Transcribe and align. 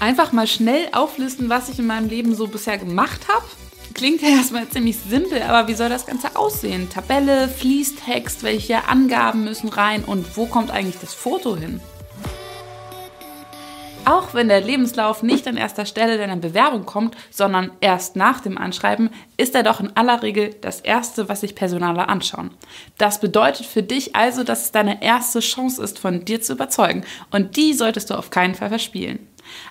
Einfach 0.00 0.32
mal 0.32 0.46
schnell 0.46 0.88
auflisten, 0.92 1.48
was 1.48 1.68
ich 1.68 1.78
in 1.78 1.86
meinem 1.86 2.08
Leben 2.08 2.34
so 2.34 2.46
bisher 2.46 2.78
gemacht 2.78 3.28
habe. 3.28 3.44
Klingt 3.94 4.22
ja 4.22 4.28
erstmal 4.36 4.68
ziemlich 4.68 4.96
simpel, 4.98 5.42
aber 5.42 5.68
wie 5.68 5.74
soll 5.74 5.88
das 5.88 6.06
Ganze 6.06 6.36
aussehen? 6.36 6.90
Tabelle, 6.90 7.48
Fließtext, 7.48 8.42
welche 8.42 8.88
Angaben 8.88 9.44
müssen 9.44 9.68
rein 9.68 10.04
und 10.04 10.36
wo 10.36 10.46
kommt 10.46 10.70
eigentlich 10.70 11.00
das 11.00 11.14
Foto 11.14 11.56
hin? 11.56 11.80
Auch 14.06 14.34
wenn 14.34 14.48
der 14.48 14.60
Lebenslauf 14.60 15.22
nicht 15.22 15.48
an 15.48 15.56
erster 15.56 15.86
Stelle 15.86 16.18
deiner 16.18 16.36
Bewerbung 16.36 16.84
kommt, 16.84 17.16
sondern 17.30 17.70
erst 17.80 18.16
nach 18.16 18.40
dem 18.40 18.58
Anschreiben, 18.58 19.08
ist 19.38 19.54
er 19.54 19.62
doch 19.62 19.80
in 19.80 19.96
aller 19.96 20.22
Regel 20.22 20.54
das 20.60 20.80
Erste, 20.80 21.30
was 21.30 21.40
sich 21.40 21.54
Personaler 21.54 22.10
anschauen. 22.10 22.50
Das 22.98 23.20
bedeutet 23.20 23.64
für 23.64 23.82
dich 23.82 24.14
also, 24.14 24.44
dass 24.44 24.64
es 24.64 24.72
deine 24.72 25.02
erste 25.02 25.40
Chance 25.40 25.82
ist, 25.82 25.98
von 25.98 26.26
dir 26.26 26.42
zu 26.42 26.52
überzeugen. 26.52 27.04
Und 27.30 27.56
die 27.56 27.72
solltest 27.72 28.10
du 28.10 28.14
auf 28.14 28.28
keinen 28.28 28.54
Fall 28.54 28.68
verspielen. 28.68 29.20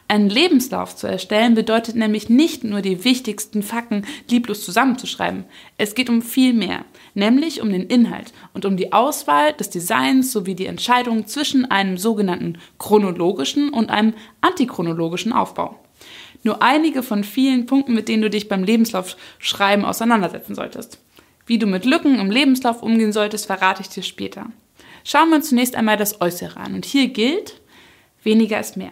Einen 0.07 0.29
Lebenslauf 0.29 0.95
zu 0.95 1.07
erstellen 1.07 1.55
bedeutet 1.55 1.95
nämlich 1.95 2.29
nicht 2.29 2.63
nur 2.63 2.81
die 2.81 3.03
wichtigsten 3.03 3.63
Fakten 3.63 4.05
lieblos 4.29 4.63
zusammenzuschreiben. 4.63 5.45
Es 5.77 5.95
geht 5.95 6.09
um 6.09 6.21
viel 6.21 6.53
mehr, 6.53 6.85
nämlich 7.13 7.61
um 7.61 7.71
den 7.71 7.87
Inhalt 7.87 8.33
und 8.53 8.65
um 8.65 8.77
die 8.77 8.93
Auswahl 8.93 9.53
des 9.53 9.69
Designs 9.69 10.31
sowie 10.31 10.55
die 10.55 10.67
Entscheidung 10.67 11.27
zwischen 11.27 11.69
einem 11.69 11.97
sogenannten 11.97 12.57
chronologischen 12.79 13.69
und 13.69 13.89
einem 13.89 14.13
antichronologischen 14.41 15.33
Aufbau. 15.33 15.79
Nur 16.43 16.61
einige 16.61 17.03
von 17.03 17.23
vielen 17.23 17.65
Punkten, 17.65 17.93
mit 17.93 18.09
denen 18.09 18.21
du 18.21 18.29
dich 18.29 18.49
beim 18.49 18.63
Lebenslaufschreiben 18.63 19.85
auseinandersetzen 19.85 20.55
solltest. 20.55 20.99
Wie 21.45 21.57
du 21.57 21.67
mit 21.67 21.85
Lücken 21.85 22.19
im 22.19 22.31
Lebenslauf 22.31 22.83
umgehen 22.83 23.13
solltest, 23.13 23.45
verrate 23.45 23.81
ich 23.81 23.89
dir 23.89 24.03
später. 24.03 24.47
Schauen 25.03 25.29
wir 25.29 25.37
uns 25.37 25.49
zunächst 25.49 25.75
einmal 25.75 25.97
das 25.97 26.21
Äußere 26.21 26.57
an. 26.57 26.75
Und 26.75 26.85
hier 26.85 27.07
gilt, 27.07 27.61
weniger 28.23 28.59
ist 28.59 28.77
mehr. 28.77 28.91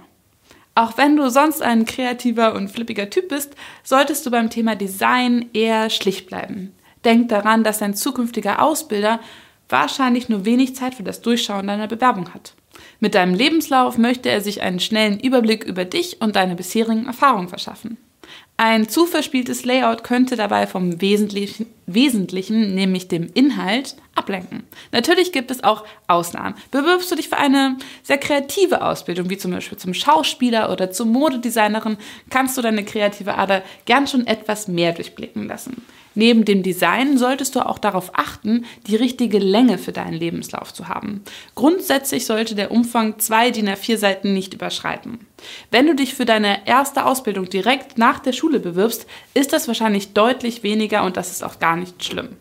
Auch 0.73 0.97
wenn 0.97 1.17
du 1.17 1.29
sonst 1.29 1.61
ein 1.61 1.85
kreativer 1.85 2.55
und 2.55 2.69
flippiger 2.69 3.09
Typ 3.09 3.29
bist, 3.29 3.55
solltest 3.83 4.25
du 4.25 4.31
beim 4.31 4.49
Thema 4.49 4.75
Design 4.75 5.49
eher 5.53 5.89
schlicht 5.89 6.27
bleiben. 6.27 6.73
Denk 7.03 7.29
daran, 7.29 7.63
dass 7.63 7.79
dein 7.79 7.93
zukünftiger 7.93 8.61
Ausbilder 8.61 9.19
wahrscheinlich 9.67 10.29
nur 10.29 10.45
wenig 10.45 10.75
Zeit 10.75 10.95
für 10.95 11.03
das 11.03 11.21
Durchschauen 11.21 11.67
deiner 11.67 11.87
Bewerbung 11.87 12.33
hat. 12.33 12.53
Mit 12.99 13.15
deinem 13.15 13.33
Lebenslauf 13.33 13.97
möchte 13.97 14.29
er 14.29 14.41
sich 14.41 14.61
einen 14.61 14.79
schnellen 14.79 15.19
Überblick 15.19 15.63
über 15.63 15.85
dich 15.85 16.21
und 16.21 16.35
deine 16.35 16.55
bisherigen 16.55 17.07
Erfahrungen 17.07 17.49
verschaffen. 17.49 17.97
Ein 18.57 18.87
zu 18.87 19.07
verspieltes 19.07 19.65
Layout 19.65 20.03
könnte 20.03 20.35
dabei 20.35 20.67
vom 20.67 21.01
Wesentlichen, 21.01 21.65
Wesentlichen, 21.93 22.75
nämlich 22.75 23.07
dem 23.07 23.29
Inhalt, 23.33 23.95
ablenken. 24.15 24.63
Natürlich 24.91 25.31
gibt 25.31 25.51
es 25.51 25.63
auch 25.63 25.85
Ausnahmen. 26.07 26.55
Bewirbst 26.69 27.11
du 27.11 27.15
dich 27.15 27.29
für 27.29 27.37
eine 27.37 27.77
sehr 28.03 28.17
kreative 28.17 28.83
Ausbildung, 28.83 29.29
wie 29.29 29.37
zum 29.37 29.51
Beispiel 29.51 29.77
zum 29.77 29.93
Schauspieler 29.93 30.71
oder 30.71 30.91
zur 30.91 31.05
Modedesignerin, 31.05 31.97
kannst 32.29 32.57
du 32.57 32.61
deine 32.61 32.83
kreative 32.83 33.35
Ader 33.37 33.63
gern 33.85 34.07
schon 34.07 34.27
etwas 34.27 34.67
mehr 34.67 34.93
durchblicken 34.93 35.47
lassen. 35.47 35.81
Neben 36.13 36.43
dem 36.43 36.61
Design 36.61 37.17
solltest 37.17 37.55
du 37.55 37.65
auch 37.65 37.77
darauf 37.77 38.11
achten, 38.13 38.65
die 38.87 38.97
richtige 38.97 39.39
Länge 39.39 39.77
für 39.77 39.93
deinen 39.93 40.13
Lebenslauf 40.13 40.73
zu 40.73 40.89
haben. 40.89 41.23
Grundsätzlich 41.55 42.25
sollte 42.25 42.53
der 42.53 42.71
Umfang 42.71 43.19
zwei 43.19 43.49
DIN 43.51 43.69
A4 43.69 43.97
Seiten 43.97 44.33
nicht 44.33 44.53
überschreiten. 44.53 45.25
Wenn 45.71 45.87
du 45.87 45.95
dich 45.95 46.13
für 46.13 46.25
deine 46.25 46.67
erste 46.67 47.05
Ausbildung 47.05 47.49
direkt 47.49 47.97
nach 47.97 48.19
der 48.19 48.33
Schule 48.33 48.59
bewirbst, 48.59 49.07
ist 49.33 49.53
das 49.53 49.67
wahrscheinlich 49.67 50.13
deutlich 50.13 50.63
weniger 50.63 51.03
und 51.03 51.15
das 51.15 51.31
ist 51.31 51.43
auch 51.43 51.59
gar 51.59 51.77
nicht 51.81 52.03
schlimm. 52.03 52.37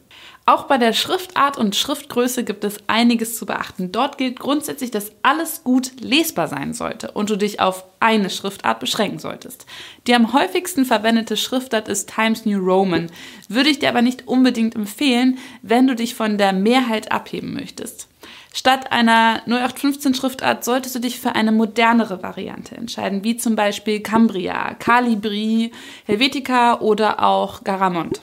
Auch 0.47 0.65
bei 0.65 0.79
der 0.79 0.93
Schriftart 0.93 1.59
und 1.59 1.77
Schriftgröße 1.77 2.45
gibt 2.45 2.65
es 2.65 2.79
einiges 2.87 3.37
zu 3.37 3.47
beachten. 3.47 3.93
Dort 3.93 4.19
gilt 4.19 4.41
grundsätzlich, 4.41 4.91
dass 4.91 5.13
alles 5.23 5.63
gut 5.63 5.93
lesbar 6.01 6.49
sein 6.49 6.75
sollte 6.75 7.13
und 7.13 7.31
du 7.31 7.37
dich 7.37 7.61
auf 7.61 7.85
eine 8.01 8.31
Schriftart 8.31 8.81
beschränken 8.81 9.19
solltest. 9.19 9.67
Die 10.07 10.15
am 10.15 10.33
häufigsten 10.33 10.85
verwendete 10.87 11.37
Schriftart 11.37 11.89
ist 11.89 12.13
Times 12.13 12.47
New 12.47 12.59
Roman, 12.59 13.13
würde 13.49 13.71
ich 13.71 13.79
dir 13.79 13.91
aber 13.91 14.03
nicht 14.03 14.27
unbedingt 14.27 14.75
empfehlen, 14.75 15.39
wenn 15.63 15.87
du 15.87 15.95
dich 15.95 16.15
von 16.15 16.37
der 16.37 16.53
Mehrheit 16.53 17.13
abheben 17.13 17.55
möchtest. 17.55 18.09
Statt 18.53 18.91
einer 18.91 19.43
0815 19.47 20.15
Schriftart 20.15 20.65
solltest 20.65 20.97
du 20.97 20.99
dich 20.99 21.21
für 21.21 21.37
eine 21.37 21.53
modernere 21.53 22.25
Variante 22.25 22.77
entscheiden, 22.77 23.23
wie 23.23 23.37
zum 23.37 23.55
Beispiel 23.55 24.01
Cambria, 24.01 24.75
Calibri, 24.75 25.71
Helvetica 26.07 26.81
oder 26.81 27.23
auch 27.23 27.63
Garamond. 27.63 28.21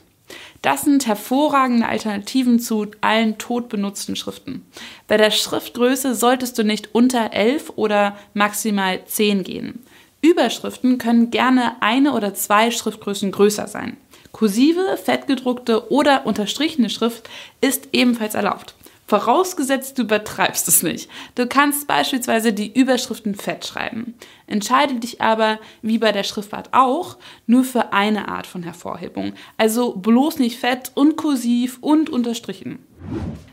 Das 0.62 0.81
sind 0.81 1.07
hervorragende 1.07 1.88
Alternativen 1.88 2.59
zu 2.59 2.88
allen 3.01 3.38
tot 3.38 3.69
benutzten 3.69 4.16
Schriften. 4.16 4.66
Bei 5.07 5.18
der 5.18 5.31
Schriftgröße 5.31 6.16
solltest 6.16 6.57
du 6.57 6.63
nicht 6.63 6.94
unter 6.94 7.34
11 7.34 7.73
oder 7.75 8.18
maximal 8.34 9.06
10 9.06 9.44
gehen. 9.44 9.84
Überschriften 10.22 10.97
können 10.97 11.31
gerne 11.31 11.81
eine 11.81 12.13
oder 12.13 12.34
zwei 12.34 12.72
Schriftgrößen 12.72 13.31
größer 13.31 13.67
sein. 13.67 13.97
Kursive, 14.31 14.97
fettgedruckte 15.03 15.91
oder 15.91 16.25
unterstrichene 16.25 16.90
Schrift 16.90 17.29
ist 17.62 17.90
ebenfalls 17.94 18.35
erlaubt. 18.35 18.75
Vorausgesetzt, 19.07 19.97
du 19.97 20.01
übertreibst 20.01 20.68
es 20.68 20.84
nicht. 20.84 21.09
Du 21.35 21.47
kannst 21.47 21.88
beispielsweise 21.88 22.51
die 22.51 22.78
Überschriften 22.78 23.35
fett 23.35 23.66
schreiben. 23.66 24.16
Entscheide 24.47 24.95
dich 24.95 25.22
aber, 25.22 25.59
wie 25.81 25.97
bei 25.97 26.12
der 26.12 26.23
Schriftart 26.23 26.69
auch, 26.73 27.17
nur 27.46 27.63
für 27.63 27.94
eine 27.94 28.28
Art 28.28 28.47
von 28.47 28.63
Hervorhebung. 28.63 29.31
Also 29.57 29.96
bloß 29.96 30.40
nicht 30.40 30.59
fett 30.59 30.91
und 30.94 31.16
kursiv 31.16 31.78
und 31.79 32.09
unterstrichen. 32.09 32.79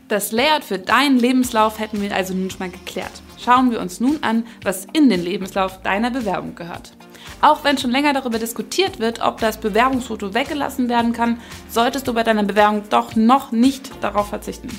Das 0.09 0.33
Layout 0.33 0.65
für 0.65 0.77
deinen 0.77 1.17
Lebenslauf 1.17 1.79
hätten 1.79 2.01
wir 2.01 2.13
also 2.13 2.33
nun 2.33 2.49
schon 2.49 2.59
mal 2.59 2.69
geklärt. 2.69 3.13
Schauen 3.37 3.71
wir 3.71 3.79
uns 3.79 4.01
nun 4.01 4.19
an, 4.23 4.45
was 4.61 4.85
in 4.91 5.09
den 5.09 5.23
Lebenslauf 5.23 5.81
deiner 5.83 6.11
Bewerbung 6.11 6.55
gehört. 6.55 6.91
Auch 7.39 7.63
wenn 7.63 7.77
schon 7.77 7.91
länger 7.91 8.11
darüber 8.11 8.39
diskutiert 8.39 8.99
wird, 8.99 9.21
ob 9.21 9.39
das 9.39 9.57
Bewerbungsfoto 9.57 10.33
weggelassen 10.33 10.89
werden 10.89 11.13
kann, 11.13 11.39
solltest 11.69 12.07
du 12.07 12.13
bei 12.13 12.23
deiner 12.23 12.43
Bewerbung 12.43 12.83
doch 12.89 13.15
noch 13.15 13.51
nicht 13.53 13.91
darauf 14.03 14.29
verzichten. 14.29 14.69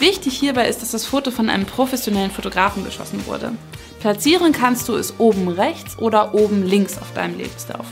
Wichtig 0.00 0.38
hierbei 0.38 0.66
ist, 0.66 0.80
dass 0.80 0.92
das 0.92 1.04
Foto 1.04 1.30
von 1.30 1.50
einem 1.50 1.66
professionellen 1.66 2.30
Fotografen 2.30 2.84
geschossen 2.84 3.26
wurde. 3.26 3.52
Platzieren 4.00 4.52
kannst 4.52 4.88
du 4.88 4.94
es 4.94 5.20
oben 5.20 5.46
rechts 5.48 5.98
oder 5.98 6.34
oben 6.34 6.64
links 6.64 6.96
auf 6.96 7.12
deinem 7.12 7.36
Lebenslauf. 7.36 7.84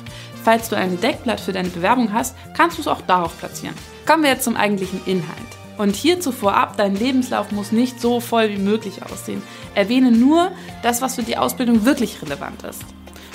Falls 0.42 0.70
du 0.70 0.76
ein 0.76 0.98
Deckblatt 1.02 1.38
für 1.38 1.52
deine 1.52 1.68
Bewerbung 1.68 2.14
hast, 2.14 2.34
kannst 2.56 2.78
du 2.78 2.80
es 2.80 2.88
auch 2.88 3.02
darauf 3.02 3.38
platzieren. 3.38 3.74
Kommen 4.06 4.22
wir 4.22 4.30
jetzt 4.30 4.44
zum 4.44 4.56
eigentlichen 4.56 5.02
Inhalt. 5.04 5.36
Und 5.76 5.96
hierzu 5.96 6.32
vorab, 6.32 6.78
dein 6.78 6.96
Lebenslauf 6.96 7.52
muss 7.52 7.72
nicht 7.72 8.00
so 8.00 8.20
voll 8.20 8.48
wie 8.48 8.58
möglich 8.58 9.02
aussehen. 9.02 9.42
Erwähne 9.74 10.10
nur 10.10 10.50
das, 10.82 11.02
was 11.02 11.16
für 11.16 11.22
die 11.22 11.36
Ausbildung 11.36 11.84
wirklich 11.84 12.22
relevant 12.22 12.62
ist. 12.62 12.82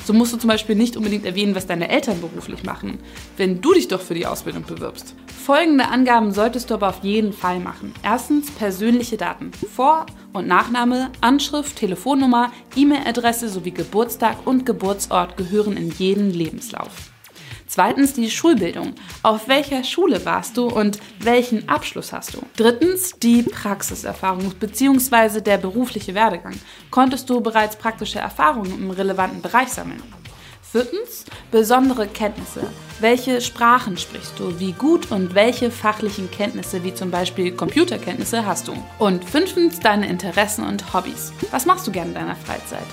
So 0.06 0.12
musst 0.12 0.34
du 0.34 0.38
zum 0.38 0.50
Beispiel 0.50 0.76
nicht 0.76 0.98
unbedingt 0.98 1.26
erwähnen, 1.26 1.56
was 1.56 1.66
deine 1.66 1.90
Eltern 1.90 2.20
beruflich 2.20 2.64
machen, 2.64 3.00
wenn 3.38 3.62
du 3.62 3.74
dich 3.74 3.88
doch 3.88 4.02
für 4.02 4.14
die 4.14 4.26
Ausbildung 4.26 4.64
bewirbst. 4.64 5.16
Folgende 5.46 5.88
Angaben 5.88 6.32
solltest 6.32 6.70
du 6.70 6.74
aber 6.74 6.90
auf 6.90 7.04
jeden 7.04 7.32
Fall 7.32 7.60
machen. 7.60 7.94
Erstens 8.04 8.52
persönliche 8.52 9.18
Daten. 9.18 9.52
Vor- 9.76 10.06
und 10.34 10.48
Nachname, 10.48 11.12
Anschrift, 11.22 11.78
Telefonnummer, 11.78 12.52
E-Mail-Adresse 12.76 13.48
sowie 13.48 13.72
Geburtstag 13.72 14.46
und 14.46 14.66
Geburtsort 14.66 15.38
gehören 15.38 15.78
in 15.78 15.90
jeden 15.92 16.32
Lebenslauf. 16.32 17.13
Zweitens 17.74 18.14
die 18.14 18.30
Schulbildung. 18.30 18.94
Auf 19.24 19.48
welcher 19.48 19.84
Schule 19.84 20.24
warst 20.26 20.58
du 20.58 20.68
und 20.68 21.00
welchen 21.22 21.68
Abschluss 21.68 22.14
hast 22.14 22.36
du? 22.36 22.38
Drittens 22.56 23.14
die 23.14 23.42
Praxiserfahrung 23.42 24.54
bzw. 24.60 25.42
der 25.42 25.58
berufliche 25.58 26.14
Werdegang. 26.14 26.54
Konntest 26.92 27.32
du 27.32 27.42
bereits 27.42 27.76
praktische 27.76 28.20
Erfahrungen 28.20 28.78
im 28.78 28.92
relevanten 28.92 29.42
Bereich 29.42 29.70
sammeln? 29.70 30.04
Viertens, 30.62 31.26
besondere 31.50 32.06
Kenntnisse. 32.06 32.62
Welche 33.00 33.42
Sprachen 33.42 33.98
sprichst 33.98 34.38
du? 34.38 34.60
Wie 34.60 34.74
gut 34.74 35.10
und 35.10 35.34
welche 35.34 35.72
fachlichen 35.72 36.30
Kenntnisse, 36.30 36.84
wie 36.84 36.94
zum 36.94 37.10
Beispiel 37.10 37.54
Computerkenntnisse, 37.54 38.46
hast 38.46 38.68
du? 38.68 38.74
Und 39.00 39.26
fünftens, 39.26 39.80
deine 39.80 40.08
Interessen 40.08 40.64
und 40.64 40.94
Hobbys. 40.94 41.34
Was 41.50 41.66
machst 41.66 41.88
du 41.88 41.92
gerne 41.92 42.10
in 42.10 42.16
deiner 42.18 42.36
Freizeit? 42.36 42.86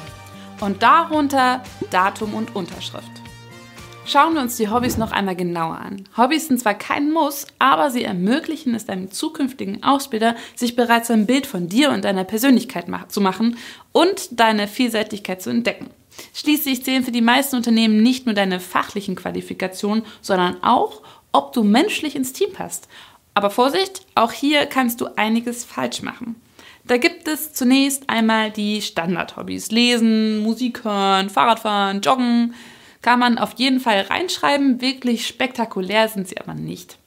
Und 0.60 0.82
darunter 0.82 1.62
Datum 1.90 2.32
und 2.32 2.56
Unterschrift. 2.56 3.19
Schauen 4.06 4.34
wir 4.34 4.40
uns 4.40 4.56
die 4.56 4.68
Hobbys 4.68 4.96
noch 4.96 5.12
einmal 5.12 5.36
genauer 5.36 5.78
an. 5.78 6.08
Hobbys 6.16 6.48
sind 6.48 6.58
zwar 6.58 6.74
kein 6.74 7.12
Muss, 7.12 7.46
aber 7.58 7.90
sie 7.90 8.02
ermöglichen 8.02 8.74
es 8.74 8.86
deinem 8.86 9.10
zukünftigen 9.10 9.82
Ausbilder, 9.82 10.34
sich 10.56 10.74
bereits 10.74 11.10
ein 11.10 11.26
Bild 11.26 11.46
von 11.46 11.68
dir 11.68 11.90
und 11.90 12.04
deiner 12.04 12.24
Persönlichkeit 12.24 12.86
zu 13.08 13.20
machen 13.20 13.56
und 13.92 14.40
deine 14.40 14.66
Vielseitigkeit 14.66 15.40
zu 15.42 15.50
entdecken. 15.50 15.90
Schließlich 16.34 16.84
zählen 16.84 17.04
für 17.04 17.12
die 17.12 17.20
meisten 17.20 17.56
Unternehmen 17.56 18.02
nicht 18.02 18.26
nur 18.26 18.34
deine 18.34 18.58
fachlichen 18.58 19.14
Qualifikationen, 19.14 20.04
sondern 20.20 20.62
auch, 20.62 21.02
ob 21.32 21.52
du 21.52 21.62
menschlich 21.62 22.16
ins 22.16 22.32
Team 22.32 22.52
passt. 22.52 22.88
Aber 23.34 23.50
Vorsicht, 23.50 24.06
auch 24.16 24.32
hier 24.32 24.66
kannst 24.66 25.00
du 25.00 25.08
einiges 25.16 25.64
falsch 25.64 26.02
machen. 26.02 26.40
Da 26.84 26.96
gibt 26.96 27.28
es 27.28 27.52
zunächst 27.52 28.10
einmal 28.10 28.50
die 28.50 28.82
Standard-Hobbys. 28.82 29.70
Lesen, 29.70 30.40
Musik 30.40 30.82
hören, 30.82 31.30
Fahrradfahren, 31.30 32.00
Joggen, 32.00 32.54
kann 33.02 33.18
man 33.18 33.38
auf 33.38 33.54
jeden 33.56 33.80
Fall 33.80 34.02
reinschreiben. 34.02 34.80
Wirklich 34.80 35.26
spektakulär 35.26 36.08
sind 36.08 36.28
sie 36.28 36.38
aber 36.38 36.54
nicht. 36.54 36.98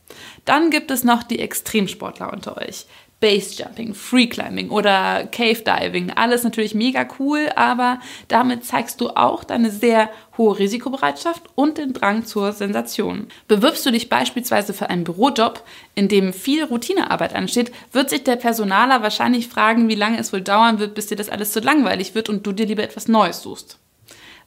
Dann 0.45 0.69
gibt 0.69 0.91
es 0.91 1.03
noch 1.03 1.23
die 1.23 1.39
Extremsportler 1.39 2.31
unter 2.31 2.57
euch. 2.57 2.85
Basejumping, 3.23 3.93
Freeclimbing 3.93 4.69
oder 4.69 5.25
Cave 5.31 5.63
Diving. 5.63 6.11
Alles 6.11 6.43
natürlich 6.43 6.75
mega 6.75 7.07
cool, 7.19 7.49
aber 7.55 8.01
damit 8.27 8.65
zeigst 8.65 8.99
du 8.99 9.11
auch 9.11 9.45
deine 9.45 9.71
sehr 9.71 10.09
hohe 10.37 10.59
Risikobereitschaft 10.59 11.41
und 11.55 11.77
den 11.77 11.93
Drang 11.93 12.25
zur 12.25 12.51
Sensation. 12.51 13.27
Bewirbst 13.47 13.85
du 13.85 13.91
dich 13.91 14.09
beispielsweise 14.09 14.73
für 14.73 14.89
einen 14.89 15.05
Bürojob, 15.05 15.63
in 15.95 16.09
dem 16.09 16.33
viel 16.33 16.65
Routinearbeit 16.65 17.33
ansteht, 17.33 17.71
wird 17.93 18.09
sich 18.09 18.25
der 18.25 18.35
Personaler 18.35 19.03
wahrscheinlich 19.03 19.47
fragen, 19.47 19.87
wie 19.87 19.95
lange 19.95 20.19
es 20.19 20.33
wohl 20.33 20.41
dauern 20.41 20.79
wird, 20.79 20.93
bis 20.93 21.07
dir 21.07 21.15
das 21.15 21.29
alles 21.29 21.53
zu 21.53 21.61
langweilig 21.61 22.15
wird 22.15 22.27
und 22.27 22.45
du 22.45 22.51
dir 22.51 22.65
lieber 22.65 22.83
etwas 22.83 23.07
Neues 23.07 23.41
suchst. 23.41 23.79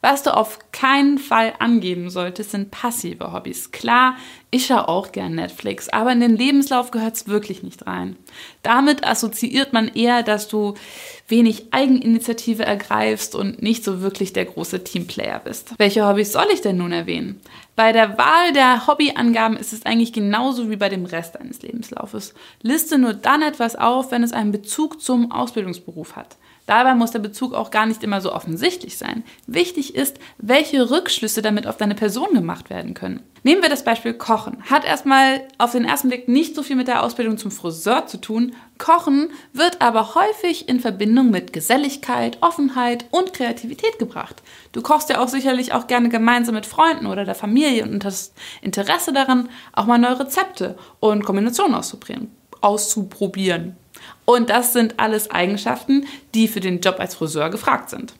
Was 0.09 0.23
du 0.23 0.33
auf 0.33 0.59
keinen 0.71 1.17
Fall 1.17 1.51
angeben 1.59 2.09
solltest, 2.09 2.51
sind 2.51 2.71
passive 2.71 3.33
Hobbys. 3.33 3.73
Klar, 3.73 4.15
ich 4.49 4.65
schaue 4.65 4.87
auch 4.87 5.11
gern 5.11 5.35
Netflix, 5.35 5.89
aber 5.89 6.13
in 6.13 6.21
den 6.21 6.37
Lebenslauf 6.37 6.91
gehört 6.91 7.15
es 7.15 7.27
wirklich 7.27 7.63
nicht 7.63 7.85
rein. 7.85 8.15
Damit 8.63 9.05
assoziiert 9.05 9.73
man 9.73 9.89
eher, 9.89 10.23
dass 10.23 10.47
du 10.47 10.75
wenig 11.27 11.73
Eigeninitiative 11.73 12.63
ergreifst 12.63 13.35
und 13.35 13.61
nicht 13.61 13.83
so 13.83 14.01
wirklich 14.01 14.31
der 14.31 14.45
große 14.45 14.85
Teamplayer 14.85 15.39
bist. 15.39 15.73
Welche 15.77 16.07
Hobbys 16.07 16.31
soll 16.31 16.47
ich 16.53 16.61
denn 16.61 16.77
nun 16.77 16.93
erwähnen? 16.93 17.41
Bei 17.75 17.91
der 17.91 18.17
Wahl 18.17 18.53
der 18.53 18.87
Hobbyangaben 18.87 19.57
ist 19.57 19.73
es 19.73 19.85
eigentlich 19.85 20.13
genauso 20.13 20.69
wie 20.69 20.77
bei 20.77 20.87
dem 20.87 21.05
Rest 21.05 21.35
deines 21.35 21.61
Lebenslaufes. 21.61 22.33
Liste 22.61 22.97
nur 22.97 23.13
dann 23.13 23.41
etwas 23.41 23.75
auf, 23.75 24.11
wenn 24.11 24.23
es 24.23 24.31
einen 24.31 24.53
Bezug 24.53 25.01
zum 25.01 25.29
Ausbildungsberuf 25.31 26.15
hat. 26.15 26.37
Dabei 26.67 26.95
muss 26.95 27.11
der 27.11 27.19
Bezug 27.19 27.53
auch 27.53 27.71
gar 27.71 27.85
nicht 27.85 28.03
immer 28.03 28.19
so 28.19 28.33
offensichtlich 28.33 28.97
sein. 28.97 29.23
Wichtig 29.47 29.95
ist, 29.95 30.19
welche 30.37 30.89
Rückschlüsse 30.89 31.41
damit 31.41 31.65
auf 31.65 31.77
deine 31.77 31.95
Person 31.95 32.33
gemacht 32.33 32.69
werden 32.69 32.93
können. 32.93 33.21
Nehmen 33.47 33.61
wir 33.61 33.69
das 33.69 33.85
Beispiel 33.85 34.13
Kochen. 34.13 34.61
Hat 34.69 34.83
erstmal 34.83 35.39
auf 35.57 35.71
den 35.71 35.85
ersten 35.85 36.09
Blick 36.09 36.27
nicht 36.27 36.53
so 36.53 36.63
viel 36.63 36.75
mit 36.75 36.89
der 36.89 37.01
Ausbildung 37.01 37.37
zum 37.37 37.49
Friseur 37.49 38.05
zu 38.05 38.19
tun. 38.19 38.53
Kochen 38.77 39.29
wird 39.53 39.81
aber 39.81 40.15
häufig 40.15 40.67
in 40.67 40.81
Verbindung 40.81 41.29
mit 41.29 41.53
Geselligkeit, 41.53 42.39
Offenheit 42.41 43.05
und 43.09 43.31
Kreativität 43.31 43.99
gebracht. 43.99 44.43
Du 44.73 44.81
kochst 44.81 45.09
ja 45.09 45.21
auch 45.21 45.29
sicherlich 45.29 45.71
auch 45.71 45.87
gerne 45.87 46.09
gemeinsam 46.09 46.55
mit 46.55 46.65
Freunden 46.65 47.05
oder 47.05 47.23
der 47.23 47.35
Familie 47.35 47.83
und 47.83 48.03
hast 48.03 48.33
Interesse 48.61 49.13
daran, 49.13 49.47
auch 49.71 49.85
mal 49.85 49.97
neue 49.97 50.19
Rezepte 50.19 50.77
und 50.99 51.23
Kombinationen 51.23 51.75
auszuprobieren. 51.75 52.35
auszuprobieren. 52.59 53.77
Und 54.25 54.49
das 54.49 54.73
sind 54.73 54.99
alles 54.99 55.31
Eigenschaften, 55.31 56.05
die 56.35 56.49
für 56.49 56.59
den 56.59 56.81
Job 56.81 56.99
als 56.99 57.15
Friseur 57.15 57.49
gefragt 57.49 57.91
sind. 57.91 58.13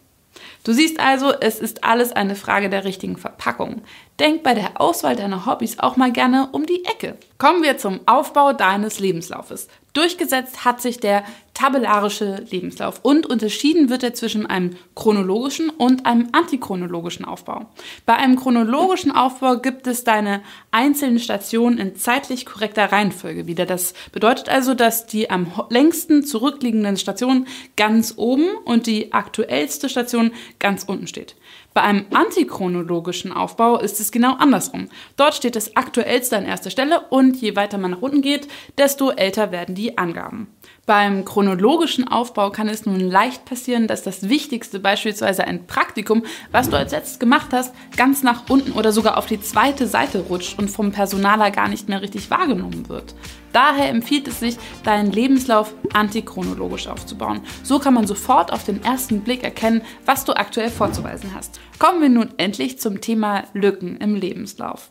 Du 0.67 0.73
siehst 0.73 0.99
also, 0.99 1.31
es 1.31 1.59
ist 1.59 1.85
alles 1.85 2.11
eine 2.11 2.35
Frage 2.35 2.69
der 2.69 2.83
richtigen 2.83 3.15
Verpackung. 3.15 3.83
Denk 4.19 4.43
bei 4.43 4.53
der 4.53 4.81
Auswahl 4.81 5.15
deiner 5.15 5.45
Hobbys 5.45 5.79
auch 5.79 5.95
mal 5.95 6.11
gerne 6.11 6.49
um 6.51 6.65
die 6.65 6.83
Ecke. 6.83 7.15
Kommen 7.37 7.63
wir 7.63 7.77
zum 7.77 8.01
Aufbau 8.05 8.51
deines 8.51 8.99
Lebenslaufes. 8.99 9.69
Durchgesetzt 9.97 10.63
hat 10.63 10.79
sich 10.79 10.99
der 10.99 11.23
tabellarische 11.55 12.45
Lebenslauf 12.51 12.99
und 13.01 13.25
unterschieden 13.25 13.89
wird 13.89 14.03
er 14.03 14.13
zwischen 14.13 14.45
einem 14.45 14.75
chronologischen 14.93 15.71
und 15.71 16.05
einem 16.05 16.29
antichronologischen 16.33 17.25
Aufbau. 17.25 17.65
Bei 18.05 18.13
einem 18.15 18.35
chronologischen 18.35 19.11
Aufbau 19.11 19.57
gibt 19.57 19.87
es 19.87 20.03
deine 20.03 20.43
einzelnen 20.69 21.17
Stationen 21.17 21.79
in 21.79 21.95
zeitlich 21.95 22.45
korrekter 22.45 22.91
Reihenfolge 22.91 23.47
wieder. 23.47 23.65
Das 23.65 23.95
bedeutet 24.11 24.49
also, 24.49 24.75
dass 24.75 25.07
die 25.07 25.31
am 25.31 25.51
längsten 25.71 26.23
zurückliegenden 26.23 26.97
Station 26.97 27.47
ganz 27.75 28.13
oben 28.17 28.49
und 28.65 28.85
die 28.85 29.13
aktuellste 29.13 29.89
Station 29.89 30.31
ganz 30.59 30.83
unten 30.83 31.07
steht. 31.07 31.35
Bei 31.77 31.83
einem 31.83 32.07
antichronologischen 32.11 33.31
Aufbau 33.31 33.77
ist 33.77 33.99
es 33.99 34.11
genau 34.11 34.33
andersrum. 34.37 34.89
Dort 35.15 35.35
steht 35.35 35.55
das 35.55 35.75
Aktuellste 35.75 36.35
an 36.35 36.43
erster 36.43 36.71
Stelle 36.71 37.01
und 37.11 37.39
je 37.39 37.55
weiter 37.55 37.77
man 37.77 37.91
nach 37.91 38.01
unten 38.01 38.23
geht, 38.23 38.47
desto 38.79 39.11
älter 39.11 39.51
werden 39.51 39.75
die 39.75 39.95
Angaben. 39.95 40.47
Beim 40.87 41.25
chronologischen 41.25 42.07
Aufbau 42.07 42.49
kann 42.49 42.69
es 42.69 42.85
nun 42.85 43.01
leicht 43.01 43.43
passieren, 43.43 43.87
dass 43.87 44.03
das 44.03 44.29
Wichtigste, 44.29 44.79
beispielsweise 44.79 45.43
ein 45.43 45.67
Praktikum, 45.67 46.23
was 46.53 46.69
du 46.69 46.77
als 46.77 46.93
letztes 46.93 47.19
gemacht 47.19 47.49
hast, 47.51 47.75
ganz 47.97 48.23
nach 48.23 48.49
unten 48.49 48.71
oder 48.71 48.93
sogar 48.93 49.17
auf 49.17 49.25
die 49.25 49.41
zweite 49.41 49.85
Seite 49.85 50.19
rutscht 50.29 50.57
und 50.57 50.69
vom 50.69 50.93
Personaler 50.93 51.51
gar 51.51 51.67
nicht 51.67 51.89
mehr 51.89 52.01
richtig 52.01 52.31
wahrgenommen 52.31 52.87
wird. 52.87 53.15
Daher 53.51 53.89
empfiehlt 53.89 54.29
es 54.29 54.39
sich, 54.39 54.55
deinen 54.85 55.11
Lebenslauf 55.11 55.73
antichronologisch 55.91 56.87
aufzubauen. 56.87 57.41
So 57.63 57.79
kann 57.79 57.93
man 57.93 58.07
sofort 58.07 58.53
auf 58.53 58.63
den 58.63 58.81
ersten 58.81 59.19
Blick 59.19 59.43
erkennen, 59.43 59.81
was 60.05 60.23
du 60.23 60.37
aktuell 60.37 60.69
vorzuweisen 60.69 61.31
hast. 61.35 61.59
Kommen 61.79 62.01
wir 62.01 62.09
nun 62.09 62.29
endlich 62.37 62.79
zum 62.79 63.01
Thema 63.01 63.43
Lücken 63.53 63.97
im 63.97 64.15
Lebenslauf 64.15 64.89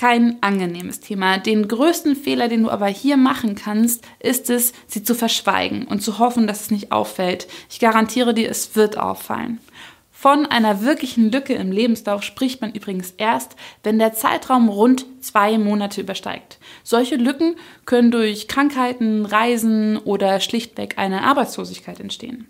kein 0.00 0.42
angenehmes 0.42 1.00
Thema. 1.00 1.36
Den 1.36 1.68
größten 1.68 2.16
Fehler, 2.16 2.48
den 2.48 2.62
du 2.62 2.70
aber 2.70 2.86
hier 2.86 3.18
machen 3.18 3.54
kannst, 3.54 4.02
ist 4.18 4.48
es, 4.48 4.72
sie 4.86 5.02
zu 5.02 5.14
verschweigen 5.14 5.86
und 5.86 6.02
zu 6.02 6.18
hoffen, 6.18 6.46
dass 6.46 6.62
es 6.62 6.70
nicht 6.70 6.90
auffällt. 6.90 7.46
Ich 7.68 7.80
garantiere 7.80 8.32
dir, 8.32 8.48
es 8.48 8.74
wird 8.76 8.96
auffallen. 8.96 9.60
Von 10.10 10.46
einer 10.46 10.80
wirklichen 10.80 11.30
Lücke 11.30 11.52
im 11.52 11.70
Lebenslauf 11.70 12.22
spricht 12.22 12.62
man 12.62 12.72
übrigens 12.72 13.12
erst, 13.18 13.56
wenn 13.82 13.98
der 13.98 14.14
Zeitraum 14.14 14.70
rund 14.70 15.04
zwei 15.20 15.58
Monate 15.58 16.00
übersteigt. 16.00 16.58
Solche 16.82 17.16
Lücken 17.16 17.56
können 17.84 18.10
durch 18.10 18.48
Krankheiten, 18.48 19.26
Reisen 19.26 19.98
oder 19.98 20.40
schlichtweg 20.40 20.96
eine 20.96 21.24
Arbeitslosigkeit 21.24 22.00
entstehen. 22.00 22.48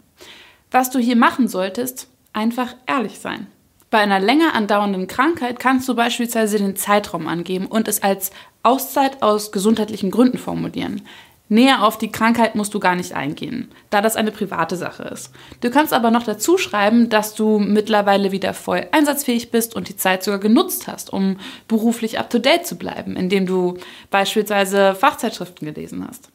Was 0.70 0.90
du 0.90 1.00
hier 1.00 1.16
machen 1.16 1.48
solltest, 1.48 2.06
einfach 2.32 2.76
ehrlich 2.86 3.18
sein. 3.18 3.48
Bei 3.90 3.98
einer 3.98 4.20
länger 4.20 4.54
andauernden 4.54 5.08
Krankheit 5.08 5.58
kannst 5.58 5.88
du 5.88 5.96
beispielsweise 5.96 6.58
den 6.58 6.76
Zeitraum 6.76 7.26
angeben 7.26 7.66
und 7.66 7.88
es 7.88 8.04
als 8.04 8.30
Auszeit 8.62 9.20
aus 9.20 9.50
gesundheitlichen 9.50 10.12
Gründen 10.12 10.38
formulieren. 10.38 11.02
Näher 11.48 11.82
auf 11.82 11.98
die 11.98 12.12
Krankheit 12.12 12.54
musst 12.54 12.72
du 12.72 12.78
gar 12.78 12.94
nicht 12.94 13.14
eingehen, 13.14 13.72
da 13.90 14.00
das 14.00 14.14
eine 14.14 14.30
private 14.30 14.76
Sache 14.76 15.02
ist. 15.02 15.32
Du 15.60 15.70
kannst 15.70 15.92
aber 15.92 16.12
noch 16.12 16.22
dazu 16.22 16.56
schreiben, 16.56 17.08
dass 17.08 17.34
du 17.34 17.58
mittlerweile 17.58 18.30
wieder 18.30 18.54
voll 18.54 18.86
einsatzfähig 18.92 19.50
bist 19.50 19.74
und 19.74 19.88
die 19.88 19.96
Zeit 19.96 20.22
sogar 20.22 20.38
genutzt 20.38 20.86
hast, 20.86 21.12
um 21.12 21.40
beruflich 21.66 22.20
up-to-date 22.20 22.68
zu 22.68 22.76
bleiben, 22.76 23.16
indem 23.16 23.46
du 23.46 23.78
beispielsweise 24.12 24.94
Fachzeitschriften 24.94 25.66
gelesen 25.66 26.06
hast. 26.06 26.30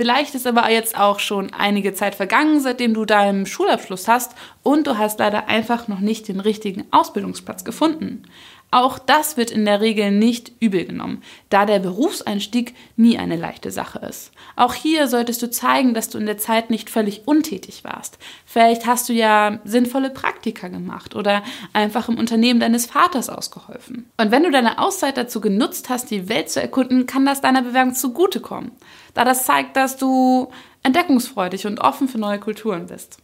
Vielleicht 0.00 0.34
ist 0.34 0.46
aber 0.46 0.70
jetzt 0.70 0.96
auch 0.96 1.18
schon 1.18 1.52
einige 1.52 1.92
Zeit 1.92 2.14
vergangen, 2.14 2.60
seitdem 2.60 2.94
du 2.94 3.04
deinen 3.04 3.44
Schulabschluss 3.44 4.08
hast 4.08 4.34
und 4.62 4.86
du 4.86 4.96
hast 4.96 5.18
leider 5.18 5.48
einfach 5.48 5.88
noch 5.88 6.00
nicht 6.00 6.26
den 6.28 6.40
richtigen 6.40 6.86
Ausbildungsplatz 6.90 7.64
gefunden. 7.64 8.22
Auch 8.72 9.00
das 9.00 9.36
wird 9.36 9.50
in 9.50 9.64
der 9.64 9.80
Regel 9.80 10.12
nicht 10.12 10.52
übel 10.60 10.84
genommen, 10.84 11.22
da 11.48 11.66
der 11.66 11.80
Berufseinstieg 11.80 12.74
nie 12.96 13.18
eine 13.18 13.34
leichte 13.34 13.72
Sache 13.72 13.98
ist. 13.98 14.30
Auch 14.54 14.74
hier 14.74 15.08
solltest 15.08 15.42
du 15.42 15.50
zeigen, 15.50 15.92
dass 15.92 16.08
du 16.08 16.18
in 16.18 16.26
der 16.26 16.38
Zeit 16.38 16.70
nicht 16.70 16.88
völlig 16.88 17.26
untätig 17.26 17.82
warst. 17.82 18.18
Vielleicht 18.46 18.86
hast 18.86 19.08
du 19.08 19.12
ja 19.12 19.58
sinnvolle 19.64 20.10
Praktika 20.10 20.68
gemacht 20.68 21.16
oder 21.16 21.42
einfach 21.72 22.08
im 22.08 22.18
Unternehmen 22.18 22.60
deines 22.60 22.86
Vaters 22.86 23.28
ausgeholfen. 23.28 24.08
Und 24.16 24.30
wenn 24.30 24.44
du 24.44 24.52
deine 24.52 24.78
Auszeit 24.78 25.16
dazu 25.16 25.40
genutzt 25.40 25.88
hast, 25.88 26.10
die 26.12 26.28
Welt 26.28 26.48
zu 26.48 26.62
erkunden, 26.62 27.06
kann 27.06 27.26
das 27.26 27.40
deiner 27.40 27.62
Bewerbung 27.62 27.94
zugutekommen, 27.94 28.70
da 29.14 29.24
das 29.24 29.46
zeigt, 29.46 29.76
dass 29.76 29.96
du 29.96 30.50
entdeckungsfreudig 30.84 31.66
und 31.66 31.80
offen 31.80 32.06
für 32.06 32.18
neue 32.18 32.38
Kulturen 32.38 32.86
bist 32.86 33.18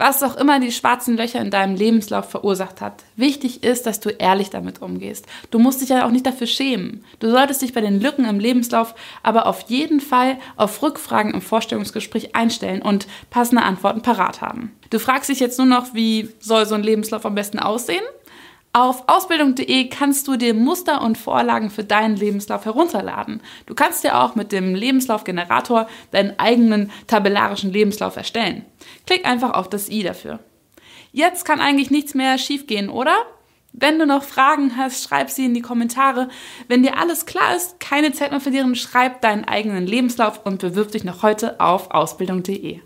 was 0.00 0.22
auch 0.22 0.36
immer 0.36 0.58
die 0.60 0.72
schwarzen 0.72 1.16
Löcher 1.16 1.40
in 1.40 1.50
deinem 1.50 1.76
Lebenslauf 1.76 2.30
verursacht 2.30 2.80
hat. 2.80 3.04
Wichtig 3.16 3.62
ist, 3.62 3.86
dass 3.86 4.00
du 4.00 4.08
ehrlich 4.08 4.48
damit 4.48 4.80
umgehst. 4.80 5.26
Du 5.50 5.58
musst 5.58 5.82
dich 5.82 5.90
ja 5.90 6.06
auch 6.06 6.10
nicht 6.10 6.24
dafür 6.24 6.46
schämen. 6.46 7.04
Du 7.18 7.30
solltest 7.30 7.60
dich 7.60 7.74
bei 7.74 7.82
den 7.82 8.00
Lücken 8.00 8.24
im 8.24 8.40
Lebenslauf 8.40 8.94
aber 9.22 9.46
auf 9.46 9.62
jeden 9.68 10.00
Fall 10.00 10.38
auf 10.56 10.82
Rückfragen 10.82 11.34
im 11.34 11.42
Vorstellungsgespräch 11.42 12.34
einstellen 12.34 12.80
und 12.80 13.06
passende 13.28 13.62
Antworten 13.62 14.00
parat 14.00 14.40
haben. 14.40 14.72
Du 14.88 14.98
fragst 14.98 15.28
dich 15.28 15.38
jetzt 15.38 15.58
nur 15.58 15.66
noch, 15.66 15.94
wie 15.94 16.30
soll 16.40 16.66
so 16.66 16.74
ein 16.74 16.82
Lebenslauf 16.82 17.26
am 17.26 17.34
besten 17.34 17.58
aussehen? 17.58 18.02
Auf 18.72 19.08
ausbildung.de 19.08 19.88
kannst 19.88 20.28
du 20.28 20.36
dir 20.36 20.54
Muster 20.54 21.02
und 21.02 21.18
Vorlagen 21.18 21.70
für 21.70 21.82
deinen 21.82 22.14
Lebenslauf 22.14 22.64
herunterladen. 22.64 23.42
Du 23.66 23.74
kannst 23.74 24.04
dir 24.04 24.20
auch 24.20 24.36
mit 24.36 24.52
dem 24.52 24.76
Lebenslaufgenerator 24.76 25.88
deinen 26.12 26.38
eigenen 26.38 26.92
tabellarischen 27.08 27.72
Lebenslauf 27.72 28.16
erstellen. 28.16 28.64
Klick 29.06 29.26
einfach 29.26 29.54
auf 29.54 29.68
das 29.68 29.88
i 29.88 30.04
dafür. 30.04 30.38
Jetzt 31.10 31.44
kann 31.44 31.60
eigentlich 31.60 31.90
nichts 31.90 32.14
mehr 32.14 32.38
schiefgehen, 32.38 32.90
oder? 32.90 33.16
Wenn 33.72 33.98
du 33.98 34.06
noch 34.06 34.22
Fragen 34.22 34.76
hast, 34.76 35.02
schreib 35.02 35.30
sie 35.30 35.46
in 35.46 35.54
die 35.54 35.62
Kommentare. 35.62 36.28
Wenn 36.68 36.84
dir 36.84 36.96
alles 36.96 37.26
klar 37.26 37.56
ist, 37.56 37.80
keine 37.80 38.12
Zeit 38.12 38.30
mehr 38.30 38.40
verlieren, 38.40 38.76
schreib 38.76 39.20
deinen 39.20 39.44
eigenen 39.44 39.86
Lebenslauf 39.86 40.46
und 40.46 40.60
bewirb 40.60 40.92
dich 40.92 41.02
noch 41.02 41.24
heute 41.24 41.58
auf 41.58 41.90
ausbildung.de. 41.90 42.80